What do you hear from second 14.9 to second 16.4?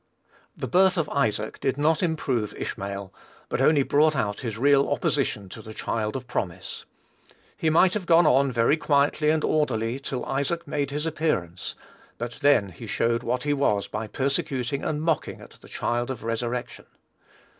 mocking at the child of